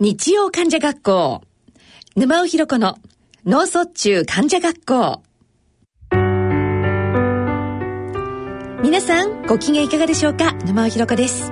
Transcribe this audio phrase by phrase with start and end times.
[0.00, 1.42] 日曜患者学校。
[2.14, 2.98] 沼尾ひろ子の
[3.44, 5.22] 脳卒中患者学校。
[8.80, 10.52] 皆さんご機嫌いかがでしょうか？
[10.52, 11.50] 沼尾ひろ子です。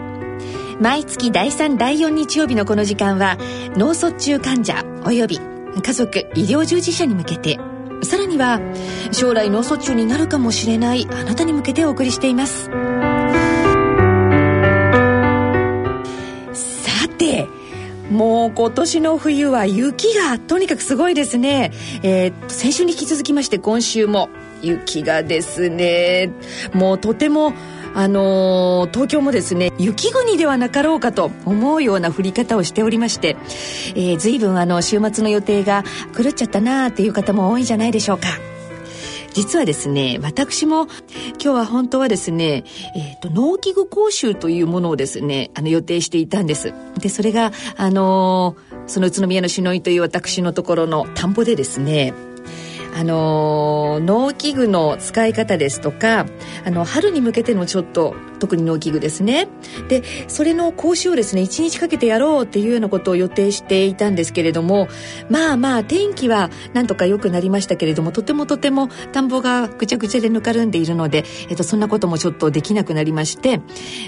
[0.80, 3.36] 毎月第3第4日曜日のこの時間は
[3.74, 5.40] 脳卒中患者及び
[5.82, 7.58] 家族医療従事者に向けて
[8.04, 8.60] さらには
[9.10, 12.70] 将来脳卒中になるかもしれないあなたに向けてお送りしています。
[18.10, 21.72] もう今年の冬は雪がとにかくすごいですね。
[22.02, 24.28] えー、先週に引き続きまして今週も
[24.62, 26.30] 雪がですね、
[26.72, 27.52] もうとても
[27.94, 33.36] あのー、東京もですね雪国ではなかろうかと思うような降り方をしておりまして、
[33.94, 35.82] えー、随分あの週末の予定が
[36.14, 38.55] 狂っちゃったなーっていう方も多いんじゃないでしょうか。
[39.36, 42.64] 実はですね私も今日は本当はですね、
[42.96, 46.72] えーと、農機具講習というものをですねあの予定していたんです。
[46.98, 52.14] でそれがあのー、その宇都宮の篠井という私のところの田んぼでですね
[52.96, 56.24] あの農機具の使い方ですとか
[56.64, 59.48] あの春に向けてのちょっと特に農機具ですね。
[59.88, 64.88] でそれの講習をですね1日かけてやろうっていうようなことを予定していたんですけれども
[65.28, 73.60] まあまあ天気はなんとか良くなりましたけれどもとてもとても田んぼがぐちゃぐちゃでぬかるんでいるので、えっと、そんなこともちょっとできなくなりまして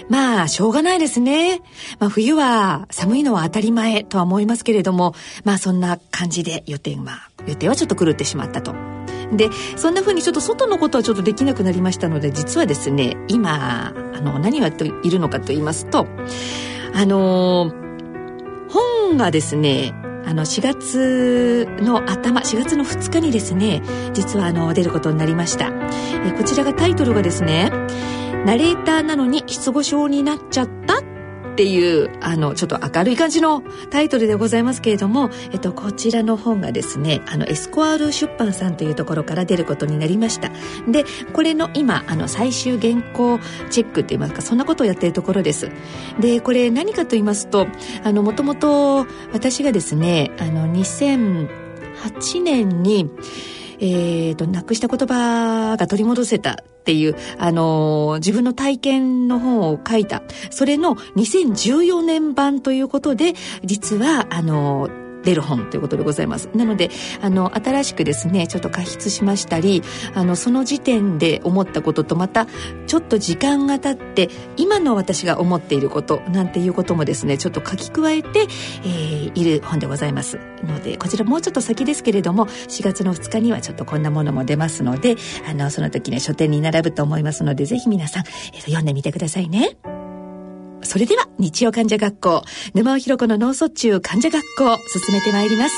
[0.09, 1.61] まあしょうがないですね、
[1.99, 8.75] まあ、冬は寒いのは当たり前とは思いますけれどもまあそんな感じで予定は予定はちょっと狂ってしまったと。
[9.33, 16.07] でそんな風にちょっと外のことはちょっとできなくなりましたので実はですね今あの何をやっているのかと言いますと
[16.95, 17.73] あの
[18.71, 19.93] 本がですね
[20.25, 23.83] あの4月の頭4月の2日にですね
[24.15, 25.73] 実はあの出ることになりました
[26.27, 27.71] えこちらがタイトルがですね
[28.45, 30.98] ナレーターなのに失語症になっちゃった
[31.59, 40.53] っていう、あの、ちょっと明るい感じのタイトルでございますけれども、えっと、こちらの本がですね、あの、エスコアール出版さんというところから出ることになりました。
[40.87, 43.41] で、これの今、あの、最終原稿
[43.71, 45.69] チェックって言いますか、そんなことをやっているところです。
[46.21, 47.67] で、これ何かと言いますと、
[48.05, 51.49] あの、もともと私がですね、あの、2008
[52.41, 53.11] 年に、
[53.81, 63.35] えーと、なくした言葉が取り戻せたっていう、あのー、自分の体験の本を書いた、それの2014年版ということで、
[63.65, 66.49] 実は、あのー出る本ということでございます。
[66.55, 66.91] なので、
[67.21, 69.83] あの、新しくですね、ちょっと加筆しましたり、
[70.15, 72.47] あの、その時点で思ったこととまた、
[72.87, 78.47] ちょっと時間が経って、今の私が思っていることなんていうこともですね、ちょっと書き加えて、
[78.85, 80.39] えー、いる本でございます。
[80.65, 85.17] ので、こちらもうちょっと先ですけれども、4月の2日にはちょっとこんなものも出ますので、
[85.49, 88.25] あの、その時ね、書店に並ぶと思いますので、ぜひ皆さん、
[88.55, 89.98] えー、読んでみてくださいね。
[90.89, 95.75] それでは日曜患者学校沼尾ひ子の脳卒中患者学校進めてまいります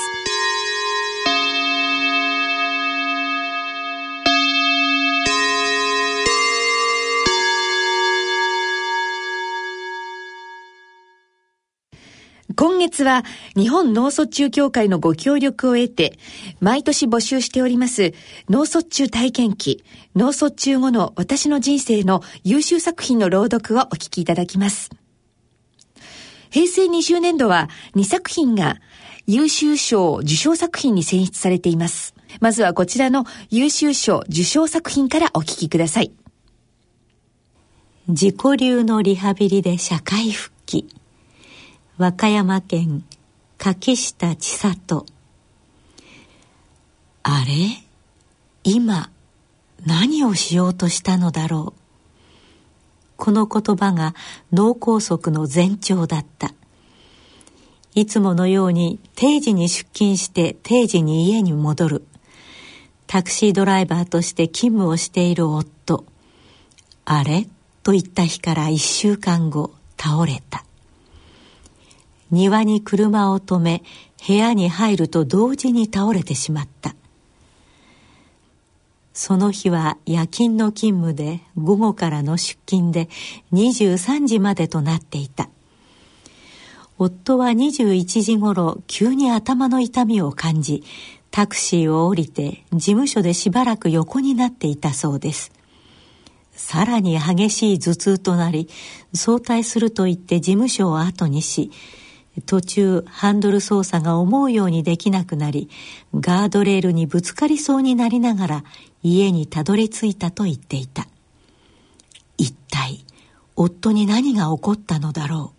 [12.55, 13.23] 今月は
[13.55, 16.19] 日本脳卒中協会のご協力を得て、
[16.59, 18.13] 毎年募集しております
[18.49, 19.83] 脳卒中体験記、
[20.15, 25.00] 脳卒中後の私の人生の優秀作品の朗読をお聞きいただきます。
[26.51, 28.77] 平成20年度は2作品が
[29.25, 32.13] 優秀賞受賞作品に選出されています。
[32.39, 36.11] まずはこちらの優秀賞受賞作品からお聞きください。
[38.07, 40.87] 自己流のリハビリで社会復帰。
[41.97, 43.05] 和歌山県
[43.57, 45.05] 柿下千里。
[47.23, 47.53] あれ？
[48.63, 49.09] 今
[49.85, 51.80] 何をしようとしたのだろう？
[53.21, 54.15] この言葉が
[54.51, 56.55] 脳梗塞の前兆だった。
[57.93, 62.07] いつものように定時に出勤して定時に家に戻る。
[63.05, 66.03] タクシードライバーとして勤務をしている夫。
[67.05, 67.47] あれ？
[67.83, 70.65] と言った日から一週間後倒れた。
[72.31, 73.83] 庭に車を止め
[74.27, 76.95] 部屋に入ると同時に倒れてしまった。
[79.13, 83.09] その日は夜勤の勤務で午後からの出勤で
[83.53, 85.49] 23時までとなっていた。
[86.97, 90.83] 夫は21時ごろ急に頭の痛みを感じ
[91.31, 95.51] タクシーを降りて事務所でしばらく横になっていたそうです。
[96.51, 98.69] さらに激しい頭痛となり
[99.13, 101.71] 早退すると言って事務所を後にし
[102.45, 105.69] 途中ハンドル操作が思うようにできなくなり
[106.15, 108.63] ガードレールにぶつかりそうになりながら
[109.03, 111.07] 家にたどり着いたと言っていた。
[112.37, 113.03] 一体
[113.55, 115.53] 夫に何が起こったのだろ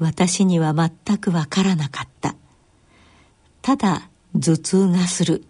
[0.00, 0.04] う。
[0.04, 2.34] 私には全くわからなかった。
[3.62, 5.44] ただ頭痛がする。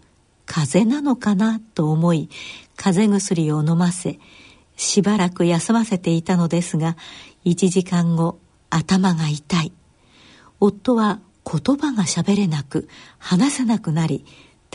[0.47, 2.29] 風邪なのかなと思い
[2.77, 4.17] 風邪薬を飲ませ
[4.77, 6.95] しばらく休ませていたのですが
[7.45, 9.71] 1時間後頭が痛い。
[10.59, 14.25] 夫は言葉がしゃべれなく話せなくなり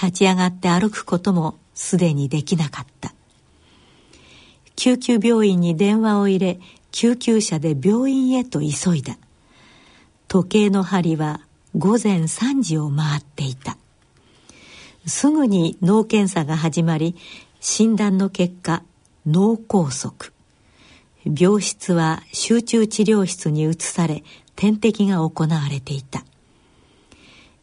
[0.01, 3.15] 立ち上がって歩くこともすでにできなかった。
[4.77, 6.61] 救急病院に電話を入れ
[6.91, 9.19] 救急車で病院へと急いだ。
[10.29, 11.41] 時計の針は
[11.77, 13.77] 午前3時を回っていた。
[15.07, 17.17] すぐに脳検査が始まり
[17.61, 18.83] 診断の結果
[19.27, 20.33] 脳梗塞。
[21.25, 24.25] 病室は集中治療室に移され
[24.57, 26.25] 点滴が行われていた。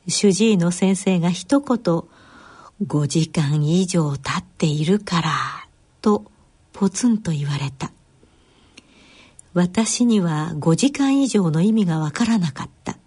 [0.08, 2.04] 主治医の先生が一言
[2.86, 5.32] 「5時間以上経っているから」
[6.02, 6.26] と
[6.74, 7.92] ポツンと言われた。
[9.54, 12.98] 私には5時間以上の意味がわからなかった。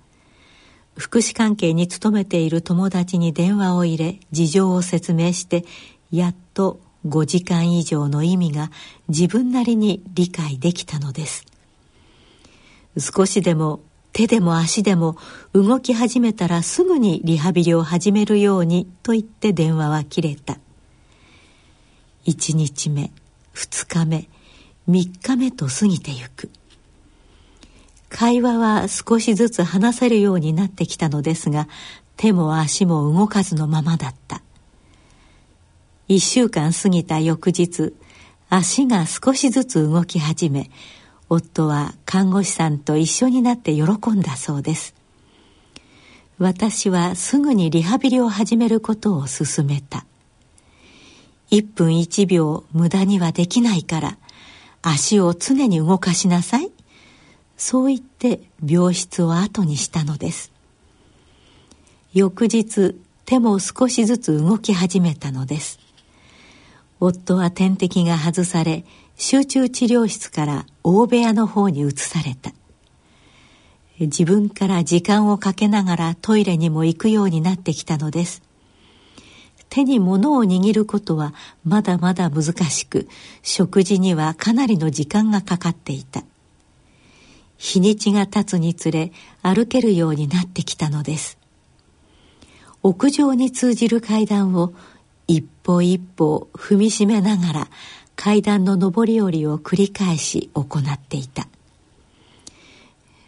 [0.96, 5.64] 福祉関係に勤めている友達に電話を入れ事情を説明して
[6.10, 8.70] やっと5時間以上の意味が
[9.08, 11.44] 自分なりに理解できたのです。
[12.98, 13.80] 少しでも
[14.12, 15.16] 手でも足でも
[15.54, 20.58] 動き始めたらすぐにリハビリを始めるようにと言って電話は切れた。
[22.26, 23.10] 1日目
[23.54, 24.28] 2日目
[24.88, 26.50] 3日目と過ぎてゆく。
[28.10, 31.66] 会話は少しずつ話せるようになってきたのですが
[32.18, 34.41] 手も足も動かずのままだった。
[36.08, 37.94] 一週間過ぎた翌日
[38.48, 40.70] 足が少しずつ動き始め
[41.28, 44.94] 夫は看護師さんと一緒になって喜んだそうです。
[46.38, 50.04] 私はすぐにリハビリを始めることを勧めた。
[51.50, 54.18] 1分1秒無駄にはできないから
[54.82, 56.70] 足を常に動かしなさい。
[57.56, 60.52] そう言って病室を後にしたのです。
[62.12, 65.81] 翌日手も少しずつ動き始めたのです。
[67.04, 68.84] 夫は点滴が外され
[69.16, 72.52] 集中治療室から大部屋の方に移された。
[73.98, 78.40] 自分から時間をかけながらトイレにも行くようになってきたのです。
[79.68, 81.34] 手に物を握ることは
[81.64, 83.08] まだまだ難しく
[83.42, 86.22] 食事にはかなりの時間がかかっていた。
[87.58, 89.10] 日にちが経つにつれ
[89.42, 91.36] 歩けるようになってきたのです。
[92.84, 94.72] 屋上に通じる階段を
[95.62, 97.68] 歩一歩踏みしめながら
[98.16, 101.48] 階段の上り下りを繰り返し行っていた。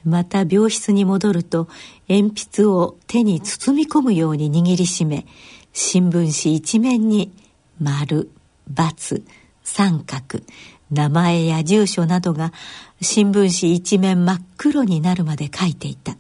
[0.04, 1.69] また病室に戻ると
[2.08, 5.26] 鉛筆を手に包み込むように握りしめ
[5.72, 7.32] 新聞紙一面に
[7.81, 8.31] 丸
[8.75, 9.22] ×
[9.62, 10.44] 三角
[10.90, 12.52] 名前や住所などが
[13.00, 16.16] 新聞紙一面真っ黒になるまで書いていた。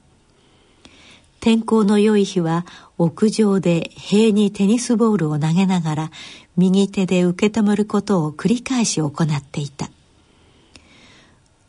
[1.44, 2.64] 天候の良い日は
[2.96, 6.10] 屋上で塀にテニスボールを投げながら
[6.56, 9.90] 右手で受け止めることを繰り返し行っていた。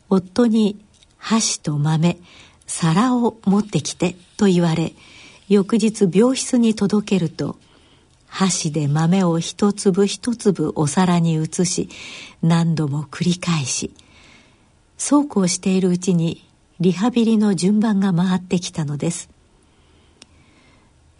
[0.08, 0.80] 夫に
[1.18, 2.18] 箸と豆
[2.66, 4.94] 皿を持ってきてと言われ
[5.50, 7.58] 翌日病室に届けると
[8.28, 11.90] 箸で豆を一粒一粒お皿に移し
[12.42, 13.94] 何度も繰り返し
[14.98, 16.48] そうこうしているうちに
[16.80, 19.35] リハビリの順番が回ってきたのです。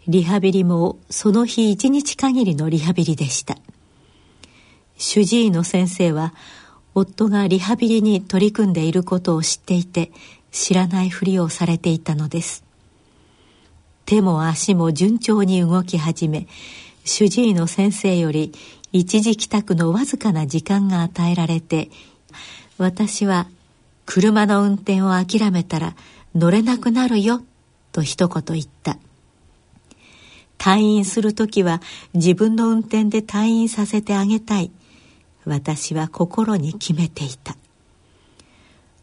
[0.08, 3.58] リハビリもその日一日限りのリハビリでした。
[4.96, 6.32] 主治医の先生は
[6.94, 10.12] 夫がリハビリに取り組んでいることを知っていて
[10.52, 12.62] 知らないふりをされていたのです。
[14.04, 16.46] 手も足も順調に動き始め
[17.04, 18.52] 主治医の先生より
[18.92, 21.90] 一時帰宅のわずかな時間が与えられて
[22.78, 23.48] 私は
[24.04, 25.96] 車の運転を諦めたら
[26.36, 27.42] 乗れなくなるよ
[27.90, 28.98] と一言言った。
[30.58, 31.80] 退院する時は
[32.14, 34.70] 自分の運転で退院させてあげたい。
[35.44, 37.56] 私は心に決めていた。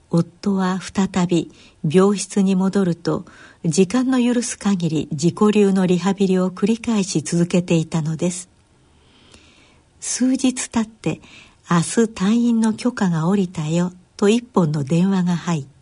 [0.09, 1.51] 夫は再び
[1.89, 3.25] 病室に戻ると
[3.65, 8.49] 時間の許す限り自己流のリハビリを繰り返し続けていたのです。
[9.99, 11.21] 数日経って
[11.71, 15.72] 「明日退院の許可が下りたよ」と一本の電話が入った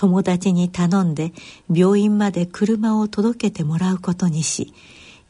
[0.00, 1.34] 友達に頼んで
[1.70, 4.72] 病院まで車を届けてもらうことにし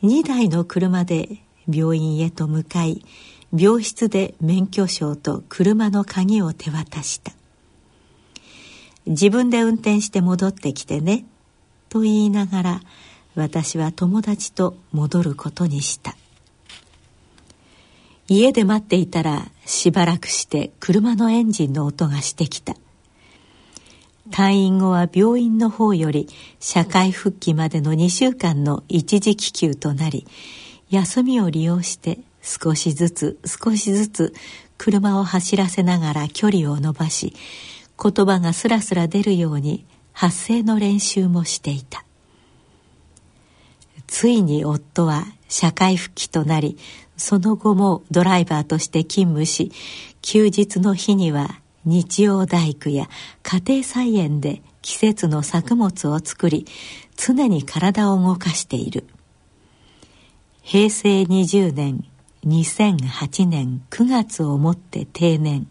[0.04, 3.04] 2台の車で病院へと向かい
[3.52, 7.32] 病室で免許証と車の鍵を手渡した。
[9.06, 11.24] 自分で運転して戻ってきてね
[11.88, 12.80] と言いながら
[13.34, 16.14] 私は友達と戻ることにした。
[18.28, 22.76] 家で待っていたらしばらくして車のエンジンの音がしてきた。
[24.30, 30.26] 退院後は病院の方より社会復帰までの2週間の一時帰休となり
[30.90, 34.34] 休みを利用して少しずつ少しずつ
[34.78, 37.34] 車を走らせながら距離を伸ばし
[38.02, 42.04] 言葉がスラスラ出るように発声の練習もしていた。
[44.06, 46.76] ついに夫は社会復帰となり
[47.16, 49.70] その後もドライバーとして勤務し
[50.20, 53.08] 休日の日には日曜大工や
[53.42, 56.66] 家庭菜園で季節の作物を作り
[57.16, 59.06] 常に体を動かしている。
[60.62, 62.04] 平成20年
[62.46, 65.66] 2008年9月をもって定年。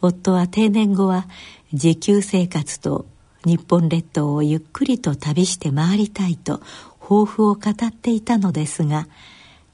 [0.00, 1.26] 夫は定年後は
[1.72, 3.06] 自給生活と
[3.44, 6.60] 日本列島をゆっくりと旅して回りたいと
[7.00, 9.06] 抱負を語っていたのですが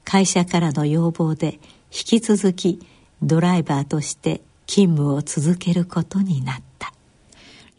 [0.03, 1.59] 会社からの要望で
[1.91, 2.85] 引き続き
[3.21, 6.93] ドライバーとして勤務を続けることになった。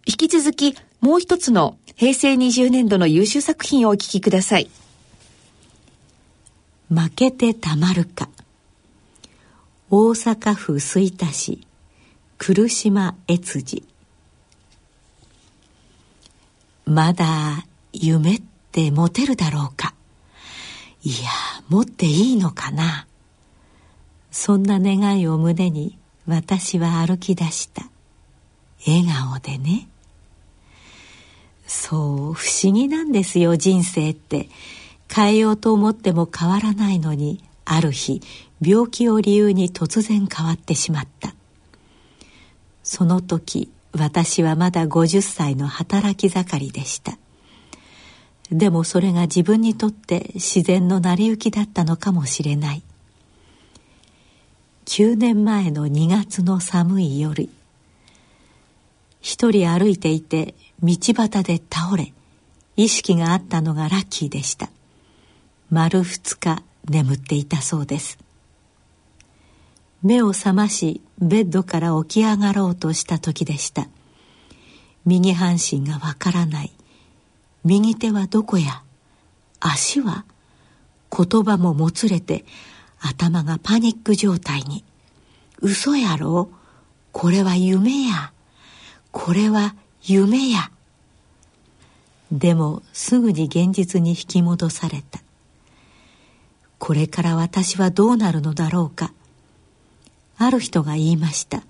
[0.05, 4.69] 引き続きもう一つの平成20年度の優秀作品をお聞きください。
[6.91, 8.29] 負けてたまるか。
[9.89, 11.67] 大阪府吹田市
[12.37, 13.89] 来島越次
[16.85, 19.95] まだ夢って持てるだろうか。
[21.05, 21.15] いや
[21.71, 23.07] 持っていいのかな。
[24.31, 25.97] そんな願いを胸に
[26.27, 27.83] 私は歩き出した。
[28.87, 29.89] 笑顔でね。
[31.67, 34.49] そう不思議なんですよ人生って。
[35.15, 38.23] 変えようと思っても変わらないのにある日
[38.63, 41.35] 病気を理由に突然変わってしまった。
[42.83, 47.19] その時私はまだ50歳の働き盛りでした。
[48.51, 52.83] でもそれが自分にとって自然の成り行きだったのかもしれない。
[54.85, 57.49] 9年前の2月の寒い夜
[59.21, 62.13] 一人歩いていて道端で倒れ
[62.77, 64.71] 意識があったのがラッキーでした。
[65.71, 68.19] 丸2日眠っていたそうです。
[70.03, 73.89] 目を覚ましベッドから起き上がろうとした時でした。
[75.07, 76.73] 右半身がわからない。
[77.65, 78.83] 右手はどこや？
[79.61, 80.25] 足は？
[81.17, 82.45] 言葉ももつれて
[83.03, 84.85] 頭がパニック状態に。
[85.61, 86.49] 嘘やろ？
[87.13, 88.33] これは夢や。
[89.11, 90.71] これは夢や。
[92.31, 95.21] でもすぐに現実に引き戻された。
[96.79, 99.13] これから私はどうなるのだろうか。
[100.39, 101.63] ある人が言いました。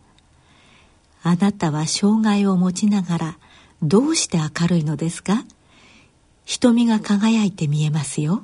[1.23, 3.39] あなたは障害を持ちながら
[3.83, 5.45] どうして明るいのですか？
[6.45, 8.43] 瞳が輝いて見えますよ。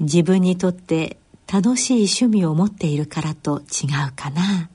[0.00, 1.18] 自分にとって
[1.52, 4.70] 楽しい趣味を持っているからと違うかな。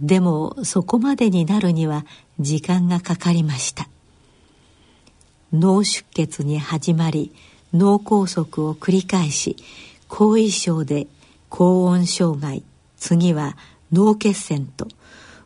[0.00, 2.04] でもそこまでになるには
[2.38, 3.88] 時間がかかりました。
[5.52, 7.32] 脳出血に始まり
[7.72, 9.56] 脳梗塞を繰り返し
[10.08, 11.06] 後遺症で
[11.48, 12.62] 高温障害
[12.98, 13.56] 次は
[13.92, 14.88] 脳血栓と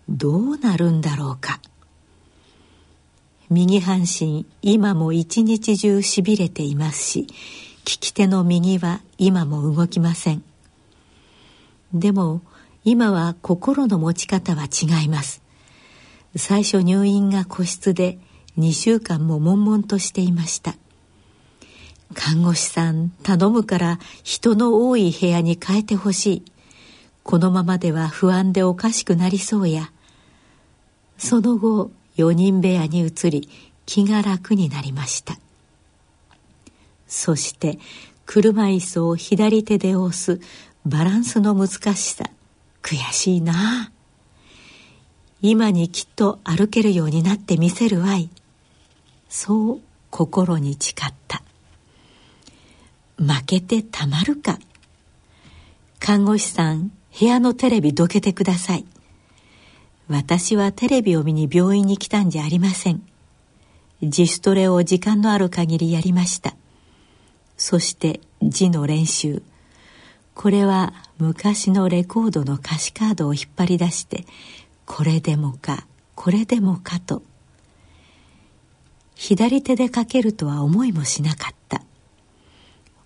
[0.09, 1.61] どうなるんだろうか。
[3.51, 7.27] 右半身今も一日中しびれていますし
[7.87, 10.43] 利き手の右は今も動きません。
[11.93, 12.43] でも
[12.85, 15.43] 今は心の持ち方は違います。
[16.37, 18.19] 最初入院が個室で
[18.59, 20.77] 2週間も悶々としていました。
[22.15, 26.45] 看護師さん頼むから人の多い部屋に変えてほしい。
[27.23, 29.93] このままでは不安でおかしくなりそうや。
[31.19, 33.49] その後4人部屋に移り
[33.87, 35.39] 気が楽になりました。
[37.11, 37.81] そして
[38.25, 40.41] 車椅子を左手で押す
[40.87, 42.25] バランスの難しさ。
[42.83, 43.93] 悔しいな。
[45.43, 48.31] 今にきっと歩けるようになってみせるわい。
[49.29, 51.43] そう心に誓った。
[53.19, 54.59] 負けてたまるか。
[55.99, 58.87] 看護師さん部屋のテレビどけてください。
[60.09, 63.03] 私はテレビを見に病院に来たんじゃありません。
[64.01, 66.55] 自主トレを時間のある限りやりました。
[67.61, 69.43] そして字の練習。
[70.35, 74.25] これは昔のレコードの歌詞カードを引っ張り出して
[74.87, 77.23] これでもかこれでもかと。
[79.15, 81.83] 左手で書けるとは思いもしなかった。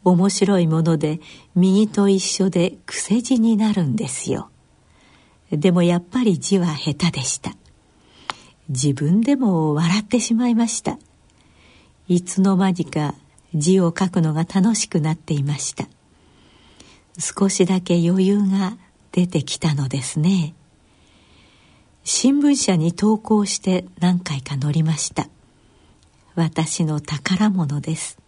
[0.04, 1.18] 面白いもので
[1.56, 4.50] 右と一緒で癖字になるんですよ。
[5.50, 7.56] でもやっぱり字は下手でした。
[8.68, 10.96] 自分でも笑ってしまいました。
[12.06, 13.16] いつの間にか
[13.54, 15.86] 字を書くのが楽しくなっていました。
[17.18, 18.76] 少しだけ余裕が
[19.12, 20.54] 出てきたのですね。
[22.02, 25.28] 新聞社に投稿して何回か乗りました。
[26.34, 28.18] 私の宝物です。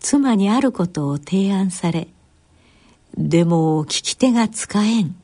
[0.00, 2.08] 妻にあることを提案され
[3.16, 5.16] でも聞き手が使えん。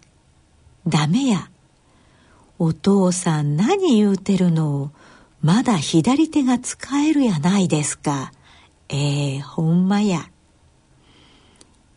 [0.86, 1.48] ダメや。
[2.58, 4.92] お父さん何言うてるの
[5.44, 8.32] まだ左手が使えるやないですか。
[8.88, 10.30] ええー、ほんまや。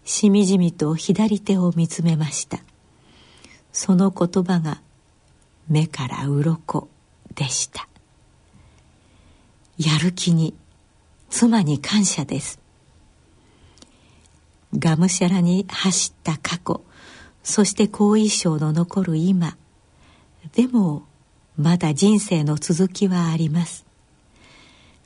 [0.03, 2.59] しみじみと左手を見つめました。
[3.71, 4.81] その言葉が
[5.69, 6.89] 目から鱗
[7.35, 7.87] でした。
[9.77, 10.53] やる気に
[11.29, 12.59] 妻に感謝です。
[14.77, 16.81] がむしゃらに走った過去
[17.43, 19.55] そして後遺症の残る今。
[20.53, 21.03] でも
[21.57, 23.85] まだ人生の続きはあります。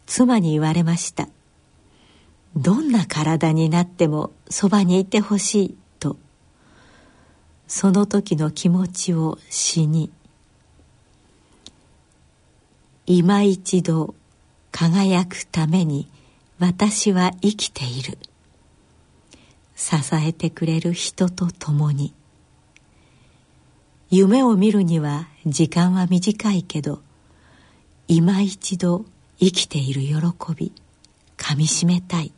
[0.06, 1.30] 妻に言われました。
[2.58, 6.18] どんな体になってもそばにいてほしいと。
[7.68, 10.12] その時の気持ちを死に。
[13.06, 14.14] 今一度
[14.72, 16.10] 輝くために
[16.60, 18.18] 私は生きている。
[19.78, 22.14] 支えてくれる人と共に。
[24.10, 27.02] 夢を見るには時間は短いけど
[28.08, 29.06] 今一度
[29.40, 30.72] 生きている喜び
[31.36, 32.32] かみしめたい。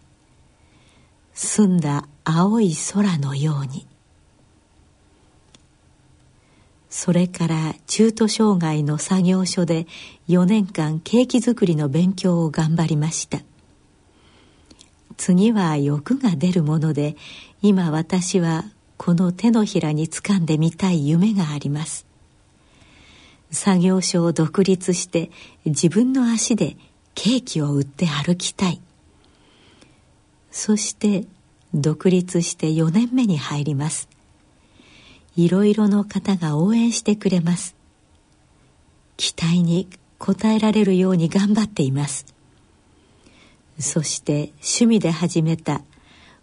[1.34, 3.86] 澄んだ青い空のように。
[6.90, 9.88] それから中途障害の作業所で
[10.30, 13.40] 4年間ケーキ作りの勉強を頑張りました。
[15.18, 17.18] 次は欲が出るもので
[17.62, 18.64] 今私は
[18.98, 22.13] この手のひらにつかんでみたい夢があります。
[23.54, 25.30] 作業所を独立して
[25.64, 26.76] 自分の足で
[27.14, 28.82] ケーキを売って歩きたい。
[30.52, 31.26] そして
[31.74, 34.10] 独立して4年目に入ります。
[35.36, 37.76] いろいろの方が応援してくれます。
[39.18, 39.88] 期待に
[40.20, 42.26] 応えられるように頑張っています。
[43.80, 45.84] そして趣味で始めた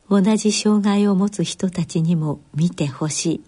[0.08, 3.40] 同じ障害を持つ人たちにも見てほしい。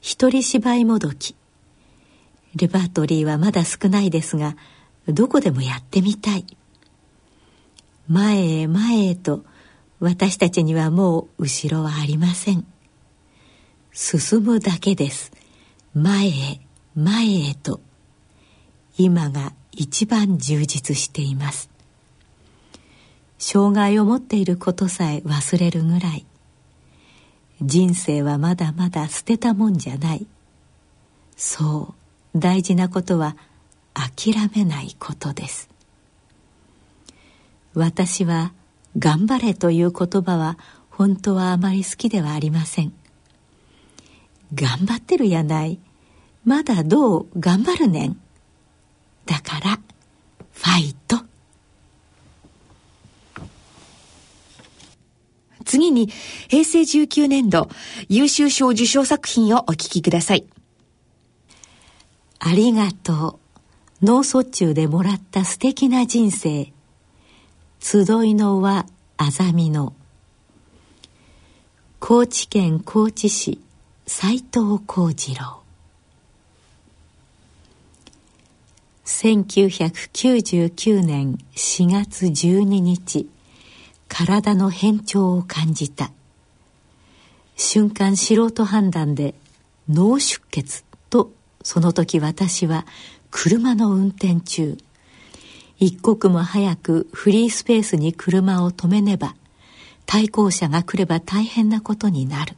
[0.00, 1.34] 一人芝居もどき。
[2.56, 4.56] レパートリーはまだ少ないですが
[5.08, 6.46] どこでもやってみたい。
[8.08, 9.44] 前へ前へと
[10.00, 12.66] 私たちにはもう後ろはありません。
[13.92, 15.32] 進むだけです。
[15.94, 16.60] 前へ
[16.94, 17.80] 前へと。
[18.96, 21.70] 今が一番充実しています。
[23.38, 26.26] 障害を持っていることさえ忘れるぐらい。
[27.62, 30.26] 人生はまだまだ捨てたもんじゃない。
[31.36, 32.03] そう。
[32.34, 33.36] 大事なことは
[33.94, 35.68] 諦めないことです。
[37.74, 38.52] 私は
[38.98, 40.58] 「頑張れ」という言葉は
[40.90, 42.92] 本当はあまり好きではありません。
[44.54, 45.78] 頑張ってるやない。
[46.44, 48.20] まだどう頑張るねん。
[49.26, 49.80] だから
[50.52, 51.24] ファイト。
[55.64, 56.08] 次に
[56.48, 57.68] 平成19年度
[58.08, 60.44] 優秀賞受賞作品をお聞きください。
[62.46, 63.40] ありがと
[64.02, 64.04] う。
[64.04, 66.70] 脳卒中でもらった素敵な人生。
[67.80, 68.84] 集いの輪
[69.16, 69.94] あざみの。
[72.00, 73.62] 高知県高知市
[74.06, 75.62] 斎藤幸次郎。
[79.06, 83.26] 1999年4月12日
[84.08, 86.12] 体の変調を感じた。
[87.56, 89.34] 瞬間素人判断で
[89.88, 91.32] 脳出血と
[91.64, 92.86] その時私は
[93.32, 94.78] 車の運転中
[95.80, 99.34] 一刻も早くフリースペースに車を止めねば
[100.06, 102.56] 対向車が来れば大変なことになる。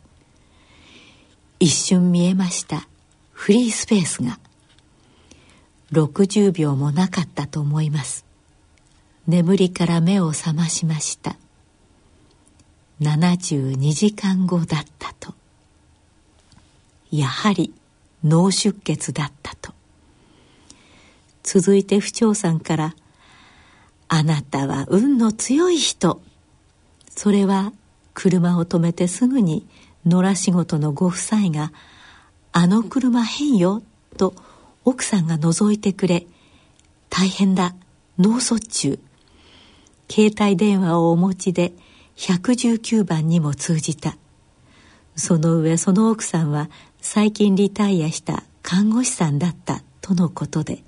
[1.59, 2.87] 一瞬見えました
[3.33, 4.39] フリースペースが。
[5.93, 8.27] 60秒もなかったと思います。
[9.27, 11.37] 眠りから目を覚ましました。
[13.01, 15.35] 72時間後だったと。
[17.11, 17.73] やはり
[18.27, 19.73] 脳出血だったと。
[21.43, 22.97] 続いて不長さんから
[24.09, 26.21] 「あなたは運の強い人」
[27.09, 27.73] それは
[28.15, 29.67] 車を止めてすぐに
[30.05, 31.73] 野良仕事のご夫妻が
[32.53, 33.83] 「あの車変よ」
[34.19, 34.35] と
[34.85, 36.27] 奥さんが覗いてくれ
[37.11, 37.75] 「大変だ
[38.19, 38.99] 脳卒中」
[40.11, 41.73] 携帯電話をお持ちで
[42.17, 44.17] 119番にも通じた。
[45.17, 46.69] その上その奥さんは
[47.09, 50.83] 最近リタイアした看護師さんだったとのことで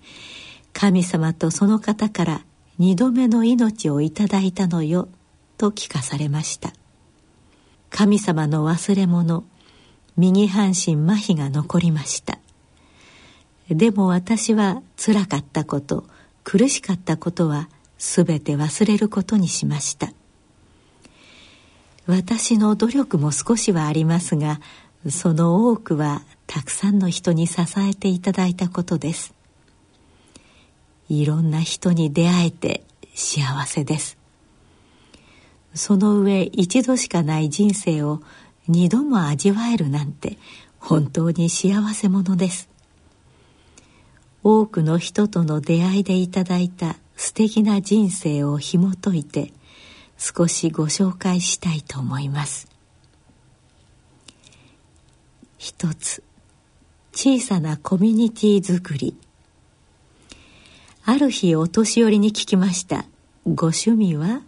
[0.72, 2.40] 神様とその方から
[2.76, 5.08] 二度目の命をいただいたのよ
[5.58, 6.72] と聞かされました。
[7.88, 9.44] 神様の忘れ物
[10.16, 12.40] 右半身麻痺が残りました。
[13.70, 16.04] でも私はつらかったこと
[16.42, 20.12] 苦しかったことは全て忘れることにしました。
[22.06, 24.60] 私の努力も少しはありますが
[25.10, 29.34] その多くはたくさんの人に支えていただいたことです。
[31.08, 32.82] いろんな人に出会えて
[33.14, 34.18] 幸せです。
[35.74, 38.20] その上一度しかない人生を
[38.66, 40.38] 二度も味わえるなんて
[40.78, 42.68] 本当に幸せ者です。
[44.42, 49.52] 多くの人との出会いでいただいた素敵な人生を紐解いて
[50.16, 52.77] 少しご紹介したいと思います。
[55.58, 56.22] 一つ。
[57.12, 59.16] 小さなコミュニティ作り。
[61.04, 63.04] ある日お年寄りに聞きました。
[63.44, 64.42] ご趣味は？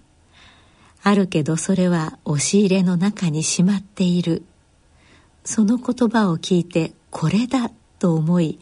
[1.02, 4.44] あるけどそれは押し入れの中にしまっている。
[5.44, 8.60] その言葉を聞いてこれだと思い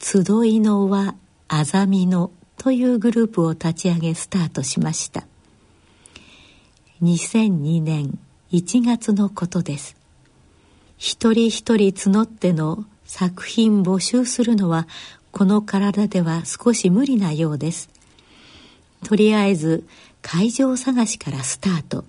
[0.00, 1.14] 集いの輪
[1.48, 5.26] あざみのというグループを立ち上げスタートしました。
[7.02, 8.18] 2002年
[8.50, 9.95] 1月のことです。
[10.96, 14.86] 一人一人募っての作品募集するのは
[15.30, 17.90] この体では少し無理なようです。
[19.04, 19.84] とりあえず
[20.22, 22.04] 会場探しからスタート。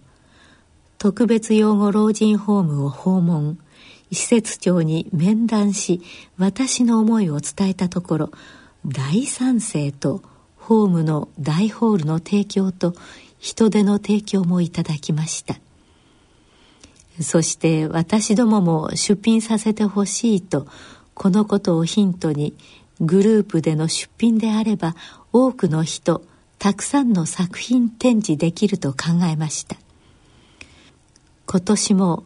[0.98, 3.60] 特別養護老人ホームを訪問。
[4.12, 6.02] 施設長に面談し
[6.38, 8.32] 私の思いを伝えたところ
[8.86, 10.22] 大賛成と
[10.56, 12.94] ホームの大ホールの提供と
[13.38, 15.56] 人手の提供もいただきました。
[17.22, 20.68] そして私どもも出品させてほしいと
[21.14, 22.56] このことをヒントに
[23.00, 24.96] グループでの出品であれば
[25.34, 26.24] 多くの人
[26.60, 29.78] たくさんの作品展示できると考えました。
[31.46, 32.24] 今年も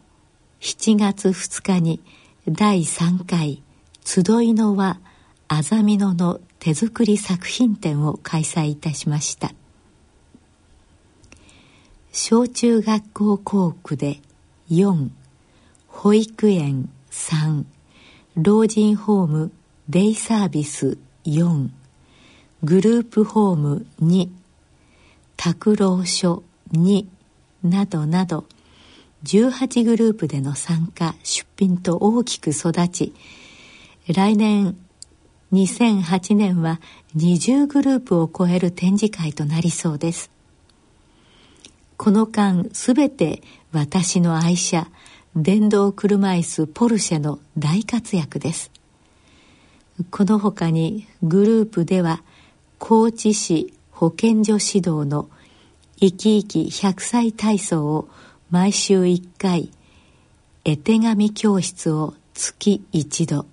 [0.61, 2.01] 7月2日に
[2.47, 3.61] 第3回
[4.03, 4.99] 集いの輪
[5.47, 9.51] あざみのの手作り作品展を開催いたしました。
[12.11, 14.21] 小中学校校区で
[14.71, 15.09] 4
[15.89, 17.65] 保育園3
[18.37, 19.51] 老人ホーム
[19.89, 21.67] デイサービス4
[22.63, 24.29] グループホーム2
[25.35, 27.05] 拓郎所2
[27.63, 28.45] などなど
[29.25, 33.13] 18グループでの参加出品と大きく育ち
[34.07, 34.77] 来年
[35.51, 36.79] 2008年は
[37.17, 40.31] 20グループを超える展示会となりそうです。
[41.97, 44.87] この間すべて私の愛車
[45.33, 48.69] 電動車椅子ポルシェの大活躍です。
[50.09, 52.21] この他にグループでは
[52.79, 55.29] 高知市保健所指導の
[56.01, 58.09] 生き生き100歳体操を
[58.49, 59.71] 毎週1回
[60.65, 63.45] 絵手紙教室を月1度。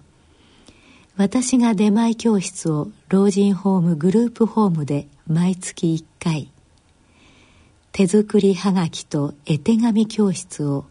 [1.17, 6.51] 私が出前教室を老人ホームグループホームで毎月1回。
[7.99, 10.85] 手作りはがきと絵手紙教室を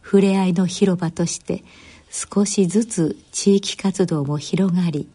[0.00, 1.62] ふれあいの広場として
[2.08, 5.10] 少しずつ地域活動も広がり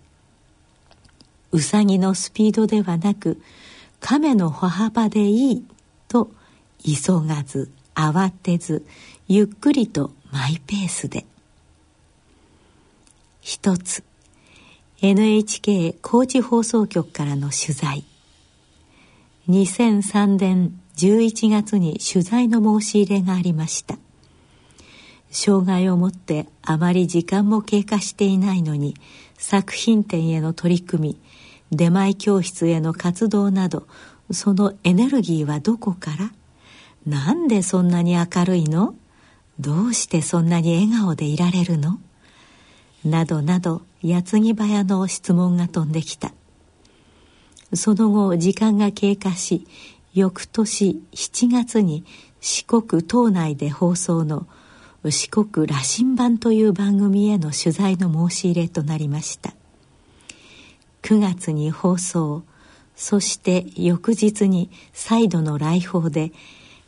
[1.52, 3.42] うさぎのスピードではなく
[4.00, 5.66] 亀の歩幅でいい
[6.08, 6.30] と
[6.86, 8.86] 急がず慌てず
[9.28, 11.26] ゆっくりとマイペースで。
[13.42, 14.04] 一つ
[15.02, 18.04] NHK 高知放送局からの取材。
[19.50, 23.98] 2003年11月に取材の申し入れがありました。
[25.34, 28.96] 障害をもってあまり時間も経過していないのに
[29.36, 31.22] 作品展への取り組み
[31.72, 33.88] 出前教室への活動など
[34.32, 36.32] そのエネルギーはどこから
[37.08, 38.96] なんでそんなに明るいの
[39.60, 42.00] どうしてそんなに笑顔でいられるの
[43.04, 46.32] などなど矢継ぎ早の質問が飛んできた。
[47.76, 49.66] その後時間が経過し
[50.14, 52.06] 翌年7月に
[52.40, 54.48] 四国島内で放送の
[55.04, 59.54] 四国羅針盤という番組への取材の申し入れとなりました。
[61.02, 62.44] 9月に放送
[62.96, 66.32] そして翌日に再度の来訪で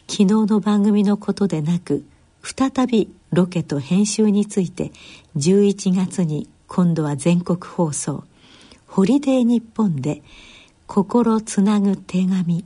[0.08, 2.06] 昨日の番組のことでなく
[2.42, 4.92] 再びロケと編集について
[5.36, 8.24] 11月に今度は全国放送
[8.88, 10.24] 「ホリデーニッポン」で
[10.88, 12.64] 「心つなぐ手紙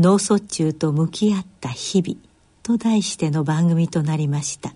[0.00, 2.18] 脳卒中と向き合った日々
[2.62, 4.72] と題しての番組となりました。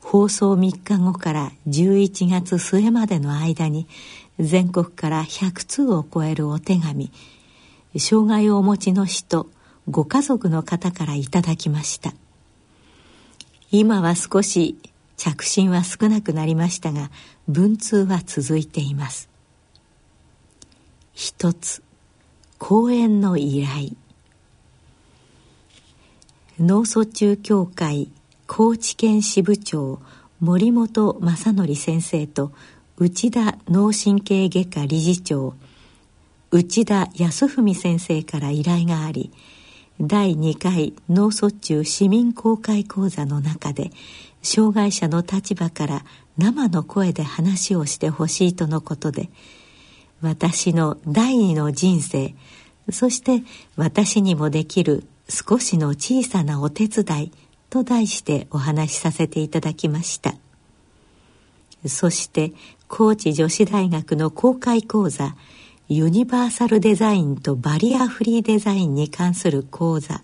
[0.00, 3.86] 放送3日後から11月末までの間に
[4.38, 7.12] 全国から100通を超えるお手紙
[7.98, 9.50] 障害をお持ちの人
[9.90, 12.14] ご家族の方からいただきました。
[13.70, 14.78] 今は少し
[15.18, 17.10] 着信は少なくなりましたが
[17.48, 19.28] 文通は続いています。
[21.12, 21.82] 一つ
[22.64, 23.96] 講演の依頼。
[26.60, 28.08] 脳卒中協会
[28.46, 29.98] 高知県支部長
[30.38, 32.52] 森本正則先生と
[32.96, 35.54] 内田脳神経外科理事長
[36.52, 39.32] 内田康文先生から依頼があり
[40.00, 43.90] 第2回脳卒中市民公開講座の中で
[44.40, 46.04] 障害者の立場から
[46.38, 49.30] 生の声で話をしてほしいとのことで
[50.22, 52.34] 私の第二の人生。
[52.90, 53.42] そして
[53.76, 57.32] 私にもできる少しの小さなお手伝い。
[57.72, 60.34] と題してお話しさせていただきました。
[61.86, 62.52] そして
[62.86, 65.34] 高知女子大学の公開講座
[65.88, 70.20] ユニバーサルデザインとバリアフリーデザインに関する講座。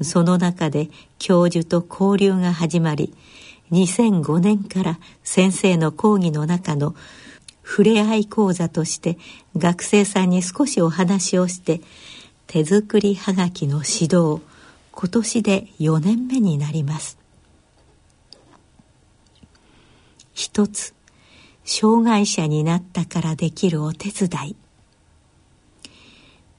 [0.00, 3.12] その中で教授と交流が始まり
[3.72, 6.94] 2005年から先生の講義の中の
[7.70, 9.16] 触れ合い講座として
[9.56, 11.80] 学生さんに少しお話をして
[12.48, 14.40] 手作りはがきの指導
[14.90, 17.16] 今年で4年目になります。
[20.34, 20.94] 一つ
[21.64, 24.56] 障害者になったからできるお手伝い。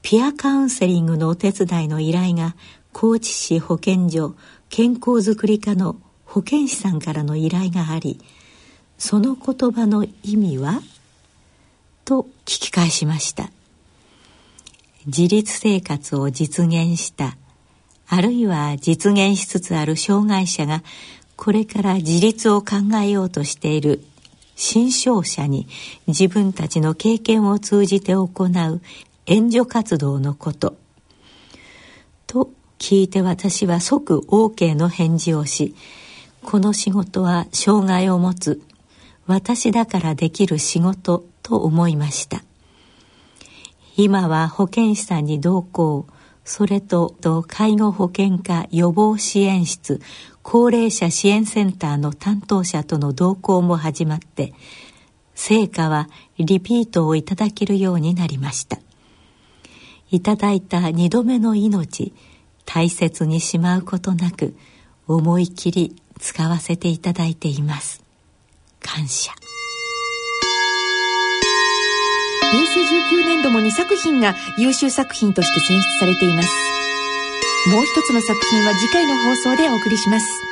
[0.00, 2.56] ピアカウンセリングのお手伝いの依頼が
[2.94, 4.34] 高知市保健所
[4.70, 8.18] 健康づくり課の保健師さんからの依頼があり
[8.96, 10.80] その言葉の意味は？
[12.04, 13.50] と聞き返しました。
[15.06, 17.36] 自立生活を実現した
[18.06, 20.82] あるいは実現しつつある障害者が
[21.36, 24.04] これから自立を考えようとしている
[24.54, 25.66] 新商者に
[26.06, 28.80] 自分たちの経験を通じて行う
[29.26, 30.76] 援助活動のこと。
[32.26, 35.74] と聞いて私は即 OK の返事をし
[36.44, 38.60] この仕事は障害を持つ
[39.26, 42.42] 私だからできる仕事と思いました。
[43.96, 46.06] 今は保健師さんに同行
[46.44, 47.14] それと
[47.46, 50.00] 介護保険課予防支援室
[50.42, 54.52] 高齢者支援センターの担当者との同行も始まって
[55.34, 58.78] 成果はリピートをいただけるようになりました。
[60.10, 62.12] いただいた2度目の命
[62.66, 64.54] 大切にしまうことなく
[65.06, 68.02] 思い切り使わせていただいています。
[68.80, 69.32] 感謝。
[72.52, 76.48] 平成19年度も2作品が優秀作品として選出されています。
[77.70, 80.42] もう一つの作品は次回の放送でお送りします。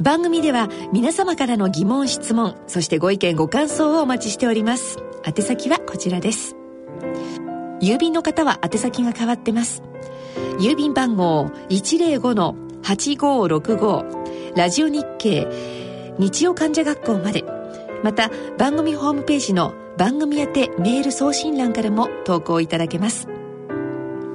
[0.00, 4.98] 番組では皆様からの疑問質問そしてご意見ご感想をお待ちしております。
[5.26, 6.59] 宛先はこちらです。
[7.80, 9.82] 郵便の方は宛先が変わってます。
[10.58, 15.48] 郵便番号105-8565ラジオ日経
[16.18, 17.44] 日曜患者学校まで。
[18.02, 23.28] また番組ホームページの番組宛てメール送信欄からも投稿いただけます。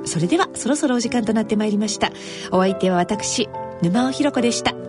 [0.05, 2.11] それではそろそろお時間となってまいりました。
[2.51, 3.49] お相手は私
[3.81, 4.84] 沼尾ひ子でした。